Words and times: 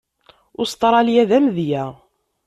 Ustṛalya 0.61 1.23
d 1.29 1.31
amedya. 1.37 1.85